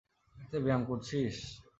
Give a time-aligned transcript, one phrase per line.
[0.35, 1.35] এতো ব্যায়াম করছিস?